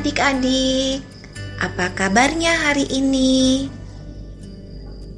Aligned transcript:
adik-adik, 0.00 1.04
apa 1.60 1.92
kabarnya 1.92 2.56
hari 2.66 2.88
ini? 2.88 3.68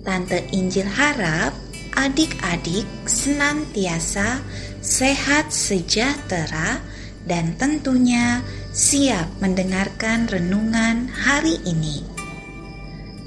Tante 0.03 0.43
Injil 0.51 0.91
harap 0.91 1.55
adik-adik 1.95 2.83
senantiasa 3.07 4.43
sehat 4.83 5.55
sejahtera 5.55 6.83
dan 7.31 7.55
tentunya 7.57 8.43
siap 8.75 9.31
mendengarkan 9.39 10.27
renungan 10.27 11.07
hari 11.09 11.63
ini. 11.63 12.03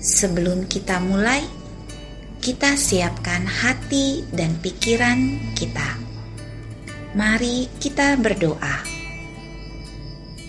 Sebelum 0.03 0.67
kita 0.67 0.99
mulai, 0.99 1.41
kita 2.43 2.75
siapkan 2.75 3.47
hati 3.47 4.27
dan 4.35 4.53
pikiran 4.59 5.39
kita. 5.55 5.97
Mari 7.15 7.71
kita 7.79 8.19
berdoa. 8.19 8.94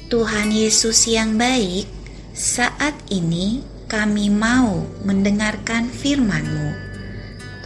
Tuhan 0.06 0.55
Yesus 0.55 1.10
yang 1.10 1.34
baik, 1.34 1.91
saat 2.30 2.95
ini 3.10 3.59
kami 3.91 4.30
mau 4.30 4.87
mendengarkan 5.02 5.91
firman-Mu. 5.91 6.70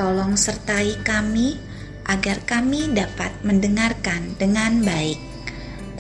Tolong 0.01 0.41
sertai 0.41 0.97
kami 1.05 1.61
agar 2.09 2.41
kami 2.49 2.97
dapat 2.97 3.37
mendengarkan 3.45 4.41
dengan 4.41 4.81
baik. 4.81 5.21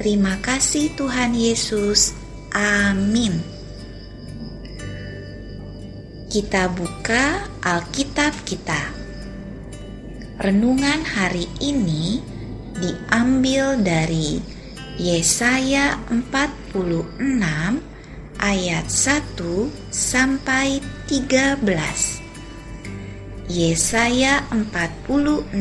Terima 0.01 0.41
kasih 0.41 0.97
Tuhan 0.97 1.37
Yesus. 1.37 2.17
Amin. 2.57 3.45
Kita 6.33 6.73
buka 6.73 7.53
Alkitab 7.61 8.33
kita. 8.49 8.81
Renungan 10.41 11.05
hari 11.05 11.45
ini 11.61 12.25
diambil 12.81 13.77
dari 13.77 14.60
Yesaya 14.99 16.01
46 16.11 16.75
ayat 18.41 18.87
1 18.89 19.71
sampai 19.93 20.83
13. 21.07 21.63
Yesaya 23.47 24.43
46 24.51 25.55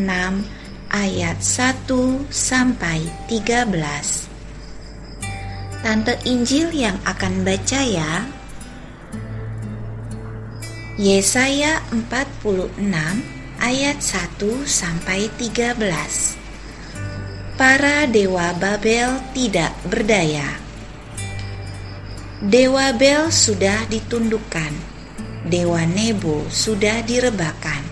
ayat 0.89 1.37
1 1.37 2.33
sampai 2.33 3.05
13. 3.29 4.29
Tante 5.85 6.13
Injil 6.25 6.73
yang 6.73 6.97
akan 7.05 7.45
baca 7.45 7.81
ya. 7.85 8.25
Yesaya 10.99 11.79
46 11.93 12.81
ayat 13.61 13.97
1 14.01 14.65
sampai 14.65 15.31
13 15.37 16.38
para 17.59 18.07
dewa 18.07 18.55
Babel 18.55 19.19
tidak 19.35 19.75
berdaya. 19.83 20.47
Dewa 22.39 22.95
Bel 22.95 23.35
sudah 23.35 23.83
ditundukkan, 23.91 24.71
dewa 25.43 25.83
Nebo 25.83 26.47
sudah 26.47 27.03
direbahkan, 27.03 27.83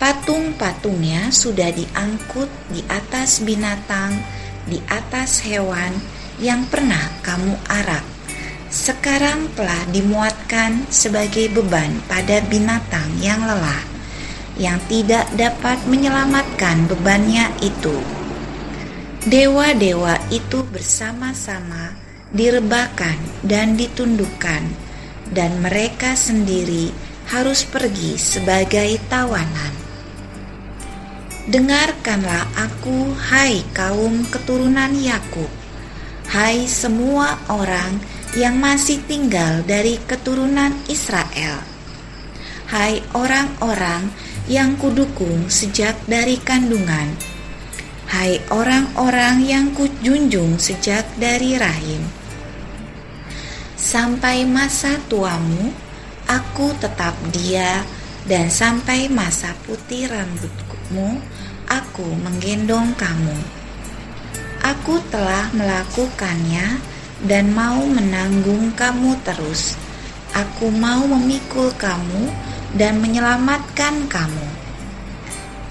patung-patungnya 0.00 1.28
sudah 1.28 1.68
diangkut 1.68 2.48
di 2.72 2.80
atas 2.88 3.44
binatang, 3.44 4.16
di 4.64 4.80
atas 4.88 5.44
hewan 5.44 5.92
yang 6.40 6.64
pernah 6.72 7.12
kamu 7.20 7.52
arak. 7.68 8.08
Sekarang 8.72 9.52
telah 9.52 9.84
dimuatkan 9.92 10.88
sebagai 10.88 11.52
beban 11.52 12.00
pada 12.08 12.40
binatang 12.48 13.20
yang 13.20 13.44
lelah, 13.44 13.84
yang 14.56 14.80
tidak 14.88 15.28
dapat 15.36 15.76
menyelamatkan 15.84 16.88
bebannya 16.88 17.52
itu 17.60 18.21
dewa-dewa 19.22 20.18
itu 20.34 20.66
bersama-sama 20.66 21.94
direbahkan 22.34 23.46
dan 23.46 23.78
ditundukkan, 23.78 24.66
dan 25.30 25.62
mereka 25.62 26.18
sendiri 26.18 26.90
harus 27.30 27.62
pergi 27.62 28.18
sebagai 28.18 28.98
tawanan. 29.06 29.70
Dengarkanlah 31.46 32.50
aku, 32.58 33.14
hai 33.30 33.62
kaum 33.70 34.26
keturunan 34.26 34.90
Yakub, 34.98 35.50
hai 36.34 36.66
semua 36.66 37.38
orang 37.46 38.02
yang 38.34 38.58
masih 38.58 38.98
tinggal 39.06 39.62
dari 39.62 40.02
keturunan 40.02 40.74
Israel, 40.90 41.62
hai 42.74 42.98
orang-orang 43.14 44.10
yang 44.50 44.74
kudukung 44.74 45.46
sejak 45.46 45.94
dari 46.10 46.40
kandungan 46.42 47.31
Hai 48.12 48.36
orang-orang 48.52 49.40
yang 49.40 49.72
kujunjung 49.72 50.60
sejak 50.60 51.00
dari 51.16 51.56
rahim, 51.56 52.04
sampai 53.72 54.44
masa 54.44 55.00
tuamu, 55.08 55.72
aku 56.28 56.76
tetap 56.76 57.16
dia, 57.32 57.80
dan 58.28 58.52
sampai 58.52 59.08
masa 59.08 59.56
putih 59.64 60.12
rambutmu, 60.12 61.24
aku 61.72 62.04
menggendong 62.20 62.92
kamu. 63.00 63.32
Aku 64.60 65.00
telah 65.08 65.48
melakukannya 65.56 66.84
dan 67.24 67.48
mau 67.56 67.80
menanggung 67.80 68.76
kamu 68.76 69.16
terus. 69.24 69.72
Aku 70.36 70.68
mau 70.68 71.00
memikul 71.08 71.72
kamu 71.80 72.28
dan 72.76 73.00
menyelamatkan 73.00 74.04
kamu 74.12 74.61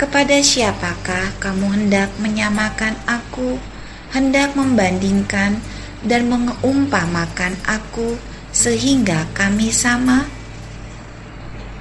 kepada 0.02 0.42
siapakah 0.42 1.38
kamu 1.38 1.78
hendak 1.78 2.10
menyamakan 2.18 2.98
aku, 3.06 3.62
hendak 4.10 4.58
membandingkan 4.58 5.62
dan 6.02 6.26
mengumpamakan 6.26 7.54
aku 7.70 8.18
sehingga 8.50 9.30
kami 9.38 9.70
sama? 9.70 10.26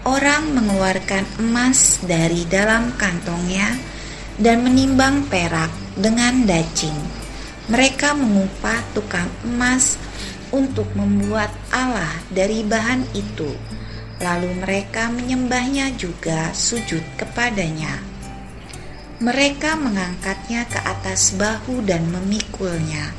Orang 0.05 0.53
mengeluarkan 0.53 1.25
emas 1.41 2.05
dari 2.05 2.45
dalam 2.45 2.93
kantongnya 3.01 3.81
dan 4.37 4.69
menimbang 4.69 5.25
perak 5.33 5.73
dengan 5.97 6.45
dacing. 6.45 6.97
Mereka 7.73 8.21
mengupah 8.21 8.85
tukang 8.93 9.33
emas 9.49 9.97
untuk 10.53 10.93
membuat 10.93 11.49
Allah 11.73 12.21
dari 12.29 12.61
bahan 12.69 13.01
itu. 13.17 13.80
Lalu 14.21 14.53
mereka 14.61 15.09
menyembahnya 15.09 15.97
juga 15.97 16.53
sujud 16.53 17.01
kepadanya. 17.17 18.05
Mereka 19.21 19.77
mengangkatnya 19.77 20.65
ke 20.69 20.81
atas 20.81 21.37
bahu 21.37 21.85
dan 21.85 22.09
memikulnya, 22.09 23.13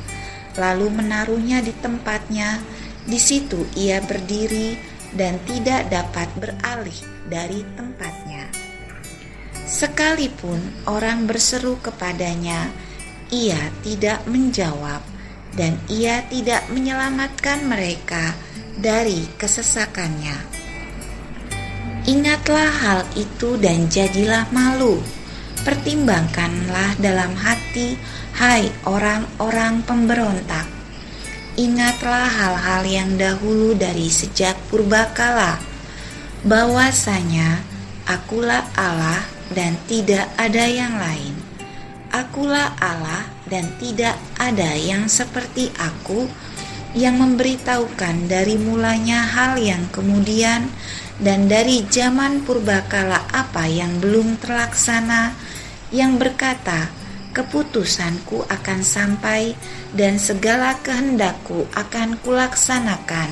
lalu 0.58 0.90
menaruhnya 0.90 1.62
di 1.62 1.74
tempatnya. 1.78 2.58
Di 3.02 3.18
situ 3.18 3.66
ia 3.74 3.98
berdiri 3.98 4.78
dan 5.14 5.42
tidak 5.42 5.90
dapat 5.90 6.30
beralih 6.38 6.98
dari 7.26 7.66
tempatnya. 7.74 8.46
Sekalipun 9.66 10.86
orang 10.86 11.26
berseru 11.26 11.78
kepadanya, 11.82 12.70
ia 13.34 13.58
tidak 13.82 14.22
menjawab, 14.30 15.02
dan 15.58 15.78
ia 15.90 16.22
tidak 16.30 16.66
menyelamatkan 16.70 17.66
mereka 17.66 18.36
dari 18.78 19.26
kesesakannya. 19.40 20.61
Ingatlah 22.02 22.70
hal 22.82 23.00
itu 23.14 23.54
dan 23.58 23.86
jadilah 23.86 24.50
malu 24.50 24.98
Pertimbangkanlah 25.62 26.98
dalam 26.98 27.38
hati, 27.38 27.94
hai 28.34 28.66
orang-orang 28.82 29.78
pemberontak. 29.86 30.66
Ingatlah 31.54 32.26
hal-hal 32.26 32.82
yang 32.82 33.14
dahulu 33.14 33.70
dari 33.78 34.10
sejak 34.10 34.58
purbakala, 34.66 35.62
bahwasanya 36.42 37.62
akulah 38.10 38.66
Allah 38.74 39.22
dan 39.54 39.78
tidak 39.86 40.26
ada 40.34 40.66
yang 40.66 40.98
lain. 40.98 41.38
Akulah 42.10 42.74
Allah 42.82 43.30
dan 43.46 43.70
tidak 43.78 44.18
ada 44.42 44.74
yang 44.74 45.06
seperti 45.06 45.70
aku 45.78 46.26
yang 46.98 47.22
memberitahukan 47.22 48.26
dari 48.26 48.58
mulanya 48.58 49.30
hal 49.30 49.62
yang 49.62 49.86
kemudian 49.94 50.66
dan 51.22 51.46
dari 51.46 51.86
zaman 51.86 52.42
purbakala 52.42 53.22
apa 53.30 53.70
yang 53.70 54.02
belum 54.02 54.42
terlaksana 54.42 55.30
yang 55.94 56.18
berkata, 56.18 56.90
"Keputusanku 57.30 58.42
akan 58.50 58.82
sampai 58.82 59.54
dan 59.94 60.18
segala 60.18 60.74
kehendakku 60.82 61.70
akan 61.78 62.18
kulaksanakan." 62.20 63.30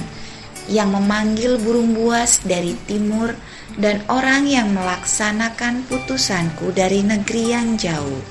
Yang 0.70 0.90
memanggil 1.02 1.52
burung 1.58 1.98
buas 1.98 2.38
dari 2.46 2.78
timur 2.87 3.34
dan 3.75 4.06
orang 4.06 4.46
yang 4.46 4.70
melaksanakan 4.70 5.82
putusanku 5.90 6.70
dari 6.70 7.02
negeri 7.02 7.44
yang 7.50 7.75
jauh. 7.75 8.22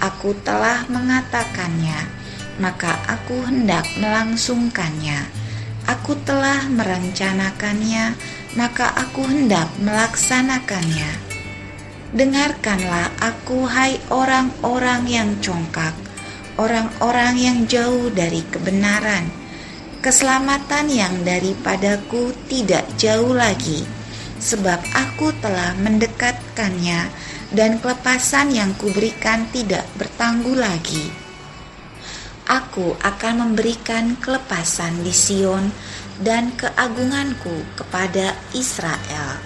Aku 0.00 0.32
telah 0.40 0.88
mengatakannya, 0.88 2.08
maka 2.56 2.96
aku 3.04 3.44
hendak 3.44 3.84
melangsungkannya. 4.00 5.47
Aku 5.88 6.12
telah 6.28 6.68
merencanakannya, 6.68 8.12
maka 8.60 8.92
aku 8.92 9.24
hendak 9.24 9.72
melaksanakannya 9.80 11.28
Dengarkanlah 12.08 13.12
aku, 13.20 13.68
hai 13.68 14.00
orang-orang 14.08 15.04
yang 15.04 15.30
congkak, 15.44 15.92
orang-orang 16.56 17.36
yang 17.36 17.58
jauh 17.68 18.08
dari 18.08 18.40
kebenaran. 18.48 19.28
keselamatan 19.98 20.88
yang 20.94 21.26
daripadaku 21.26 22.30
tidak 22.46 22.86
jauh 22.96 23.34
lagi, 23.34 23.82
sebab 24.38 24.78
aku 24.94 25.34
telah 25.42 25.74
mendekatkannya 25.74 27.10
dan 27.50 27.82
kelepasan 27.82 28.54
yang 28.54 28.70
kuberikan 28.78 29.50
tidak 29.50 29.84
bertangguh 29.98 30.54
lagi. 30.54 31.27
Aku 32.48 32.96
akan 33.04 33.44
memberikan 33.44 34.16
kelepasan 34.16 35.04
di 35.04 35.12
Sion 35.12 35.68
dan 36.24 36.56
keagunganku 36.56 37.76
kepada 37.76 38.32
Israel. 38.56 39.36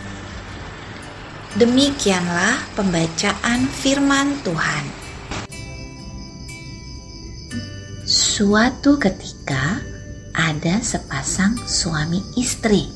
Demikianlah 1.58 2.62
pembacaan 2.78 3.66
firman 3.66 4.38
Tuhan. 4.46 4.84
Suatu 8.06 8.96
ketika 9.02 9.82
ada 10.32 10.78
sepasang 10.78 11.58
suami 11.66 12.22
istri. 12.38 12.86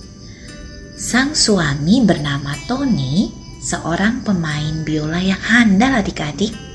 Sang 0.94 1.34
suami 1.36 2.00
bernama 2.06 2.56
Tony, 2.64 3.28
seorang 3.58 4.24
pemain 4.24 4.86
biola 4.86 5.18
yang 5.20 5.42
handal 5.42 5.98
adik-adik. 6.00 6.65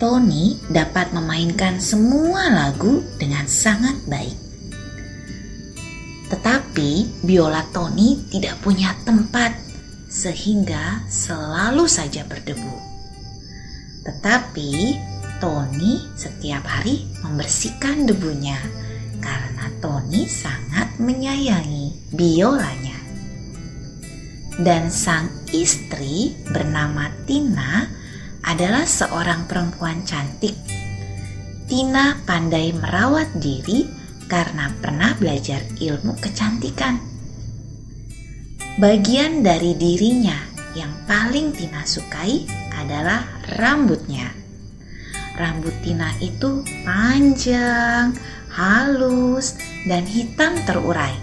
Tony 0.00 0.56
dapat 0.72 1.12
memainkan 1.12 1.76
semua 1.76 2.48
lagu 2.48 3.04
dengan 3.20 3.44
sangat 3.44 4.00
baik. 4.08 4.32
Tetapi 6.32 7.20
biola 7.20 7.68
Tony 7.68 8.16
tidak 8.32 8.56
punya 8.64 8.96
tempat 9.04 9.52
sehingga 10.08 11.04
selalu 11.04 11.84
saja 11.84 12.24
berdebu. 12.24 12.80
Tetapi 14.08 14.96
Tony 15.36 16.00
setiap 16.16 16.64
hari 16.64 17.04
membersihkan 17.20 18.08
debunya 18.08 18.56
karena 19.20 19.68
Tony 19.84 20.24
sangat 20.24 20.96
menyayangi 20.96 22.16
biolanya. 22.16 22.96
Dan 24.56 24.88
sang 24.88 25.28
istri 25.52 26.32
bernama 26.48 27.12
Tina 27.28 27.99
adalah 28.44 28.84
seorang 28.88 29.44
perempuan 29.44 30.04
cantik. 30.04 30.56
Tina 31.70 32.18
pandai 32.26 32.74
merawat 32.74 33.30
diri 33.38 33.86
karena 34.26 34.70
pernah 34.78 35.14
belajar 35.18 35.62
ilmu 35.78 36.18
kecantikan. 36.18 36.98
Bagian 38.78 39.42
dari 39.42 39.74
dirinya 39.74 40.38
yang 40.78 40.90
paling 41.04 41.50
Tina 41.50 41.82
sukai 41.82 42.46
adalah 42.78 43.26
rambutnya. 43.58 44.30
Rambut 45.34 45.74
Tina 45.82 46.14
itu 46.22 46.62
panjang, 46.86 48.14
halus, 48.50 49.58
dan 49.86 50.06
hitam 50.06 50.54
terurai. 50.64 51.14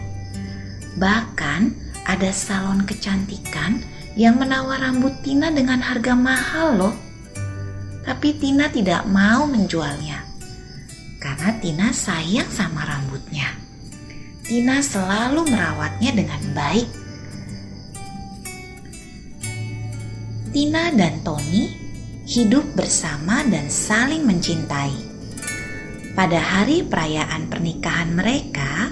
Bahkan 0.99 1.61
ada 2.07 2.31
salon 2.31 2.87
kecantikan 2.87 3.83
yang 4.17 4.41
menawar 4.41 4.81
rambut 4.81 5.13
Tina 5.21 5.53
dengan 5.53 5.79
harga 5.79 6.17
mahal 6.17 6.69
loh. 6.75 7.06
Tapi 8.07 8.39
Tina 8.39 8.71
tidak 8.71 9.03
mau 9.11 9.43
menjualnya. 9.43 10.23
Karena 11.19 11.51
Tina 11.59 11.87
sayang 11.91 12.47
sama 12.47 12.87
rambutnya. 12.87 13.51
Tina 14.47 14.79
selalu 14.79 15.43
merawatnya 15.51 16.15
dengan 16.15 16.39
baik. 16.55 16.87
Tina 20.55 20.95
dan 20.95 21.19
Tony 21.19 21.75
hidup 22.23 22.63
bersama 22.79 23.43
dan 23.43 23.67
saling 23.67 24.23
mencintai. 24.23 24.95
Pada 26.15 26.39
hari 26.39 26.87
perayaan 26.87 27.51
pernikahan 27.51 28.15
mereka, 28.15 28.87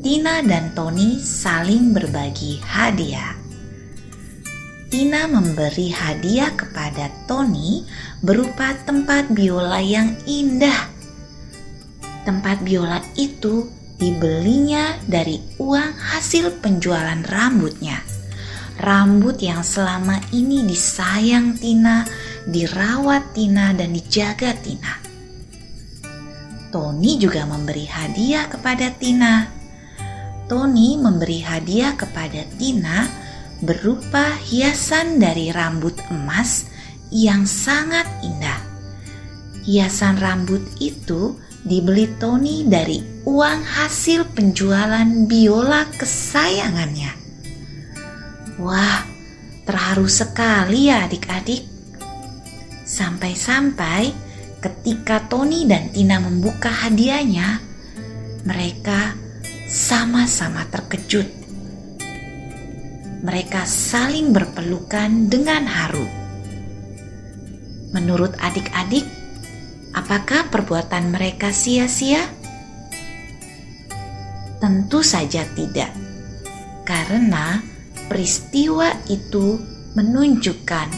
Tina 0.00 0.40
dan 0.40 0.72
Tony 0.72 1.20
saling 1.20 1.92
berbagi 1.92 2.64
hadiah. 2.64 3.43
Tina 4.94 5.26
memberi 5.26 5.90
hadiah 5.90 6.54
kepada 6.54 7.10
Tony 7.26 7.82
berupa 8.22 8.78
tempat 8.86 9.26
biola 9.26 9.82
yang 9.82 10.14
indah. 10.22 10.86
Tempat 12.22 12.62
biola 12.62 13.02
itu 13.18 13.66
dibelinya 13.98 14.94
dari 15.02 15.42
uang 15.58 15.98
hasil 15.98 16.62
penjualan 16.62 17.18
rambutnya. 17.26 18.06
Rambut 18.78 19.34
yang 19.42 19.66
selama 19.66 20.22
ini 20.30 20.62
disayang 20.62 21.58
Tina, 21.58 22.06
dirawat 22.46 23.34
Tina, 23.34 23.74
dan 23.74 23.90
dijaga 23.98 24.54
Tina. 24.62 24.94
Tony 26.70 27.18
juga 27.18 27.42
memberi 27.42 27.90
hadiah 27.90 28.46
kepada 28.46 28.94
Tina. 28.94 29.42
Tony 30.46 30.94
memberi 30.94 31.42
hadiah 31.42 31.98
kepada 31.98 32.46
Tina 32.54 33.23
berupa 33.62 34.34
hiasan 34.40 35.22
dari 35.22 35.54
rambut 35.54 35.94
emas 36.10 36.66
yang 37.12 37.46
sangat 37.46 38.08
indah. 38.24 38.60
Hiasan 39.62 40.18
rambut 40.18 40.62
itu 40.82 41.38
dibeli 41.62 42.10
Tony 42.18 42.66
dari 42.66 43.00
uang 43.24 43.60
hasil 43.62 44.34
penjualan 44.34 45.08
biola 45.28 45.86
kesayangannya. 45.94 47.12
Wah, 48.58 49.06
terharu 49.68 50.08
sekali 50.10 50.90
ya 50.92 51.06
adik-adik. 51.06 51.66
Sampai-sampai 52.84 54.24
Ketika 54.64 55.20
Tony 55.28 55.68
dan 55.68 55.92
Tina 55.92 56.16
membuka 56.24 56.72
hadiahnya, 56.72 57.60
mereka 58.48 59.12
sama-sama 59.68 60.64
terkejut. 60.72 61.43
Mereka 63.24 63.64
saling 63.64 64.36
berpelukan 64.36 65.32
dengan 65.32 65.64
haru. 65.64 66.04
Menurut 67.96 68.36
adik-adik, 68.36 69.08
apakah 69.96 70.52
perbuatan 70.52 71.08
mereka 71.08 71.48
sia-sia? 71.48 72.20
Tentu 74.60 75.00
saja 75.00 75.48
tidak, 75.56 75.88
karena 76.84 77.64
peristiwa 78.12 78.92
itu 79.08 79.56
menunjukkan 79.96 80.88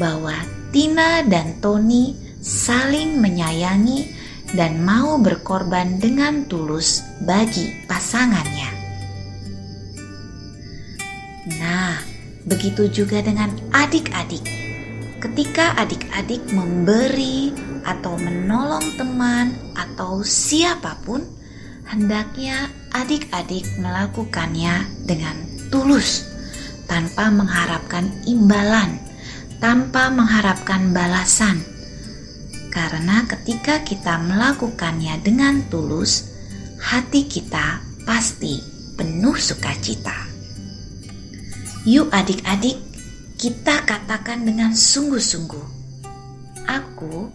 bahwa 0.00 0.36
Tina 0.72 1.20
dan 1.28 1.60
Tony 1.60 2.16
saling 2.40 3.20
menyayangi 3.20 4.16
dan 4.56 4.80
mau 4.80 5.20
berkorban 5.20 6.00
dengan 6.00 6.48
tulus 6.48 7.04
bagi 7.20 7.84
pasangannya. 7.84 8.75
Nah, 11.76 12.00
begitu 12.48 12.88
juga 12.88 13.20
dengan 13.20 13.52
adik-adik. 13.76 14.40
Ketika 15.20 15.76
adik-adik 15.76 16.40
memberi 16.48 17.52
atau 17.84 18.16
menolong 18.16 18.96
teman 18.96 19.52
atau 19.76 20.24
siapa 20.24 20.96
pun, 21.04 21.20
hendaknya 21.84 22.72
adik-adik 22.96 23.68
melakukannya 23.76 24.88
dengan 25.04 25.36
tulus, 25.68 26.24
tanpa 26.88 27.28
mengharapkan 27.28 28.08
imbalan, 28.24 28.96
tanpa 29.60 30.08
mengharapkan 30.08 30.96
balasan 30.96 31.60
karena 32.72 33.24
ketika 33.24 33.84
kita 33.84 34.16
melakukannya 34.20 35.16
dengan 35.24 35.64
tulus, 35.72 36.28
hati 36.80 37.24
kita 37.24 37.80
pasti 38.04 38.60
penuh 38.96 39.36
sukacita. 39.36 40.25
Yuk 41.86 42.10
adik-adik, 42.10 42.82
kita 43.38 43.86
katakan 43.86 44.42
dengan 44.42 44.74
sungguh-sungguh, 44.74 45.66
aku 46.66 47.30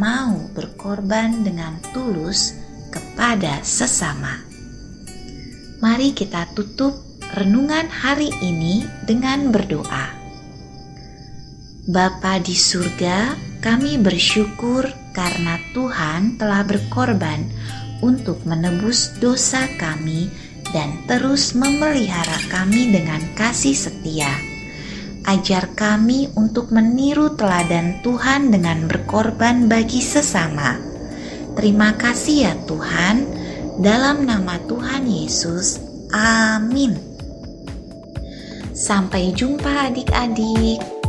mau 0.00 0.40
berkorban 0.56 1.44
dengan 1.44 1.76
tulus 1.92 2.56
kepada 2.88 3.60
sesama. 3.60 4.40
Mari 5.84 6.16
kita 6.16 6.48
tutup 6.56 6.96
renungan 7.36 7.92
hari 7.92 8.32
ini 8.40 8.88
dengan 9.04 9.52
berdoa. 9.52 10.16
Bapa 11.84 12.40
di 12.40 12.56
surga, 12.56 13.36
kami 13.60 14.00
bersyukur 14.00 14.88
karena 15.12 15.60
Tuhan 15.76 16.40
telah 16.40 16.64
berkorban 16.64 17.44
untuk 18.00 18.48
menebus 18.48 19.12
dosa 19.20 19.68
kami 19.76 20.32
dan 20.70 21.02
terus 21.06 21.54
memelihara 21.54 22.38
kami 22.50 22.90
dengan 22.94 23.20
kasih 23.34 23.74
setia. 23.74 24.30
Ajar 25.28 25.76
kami 25.76 26.32
untuk 26.34 26.72
meniru 26.72 27.36
teladan 27.36 28.00
Tuhan 28.00 28.48
dengan 28.50 28.88
berkorban 28.88 29.68
bagi 29.68 30.00
sesama. 30.00 30.80
Terima 31.54 31.92
kasih 31.98 32.36
ya 32.48 32.54
Tuhan, 32.64 33.28
dalam 33.82 34.24
nama 34.24 34.56
Tuhan 34.64 35.04
Yesus. 35.04 35.82
Amin. 36.14 36.96
Sampai 38.72 39.36
jumpa 39.36 39.92
adik-adik. 39.92 40.99